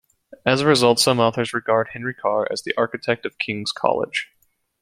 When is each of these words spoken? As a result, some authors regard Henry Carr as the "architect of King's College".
As 0.47 0.61
a 0.61 0.65
result, 0.67 0.99
some 0.99 1.19
authors 1.19 1.53
regard 1.53 1.89
Henry 1.89 2.15
Carr 2.15 2.47
as 2.51 2.63
the 2.63 2.73
"architect 2.75 3.23
of 3.23 3.37
King's 3.37 3.71
College". 3.71 4.29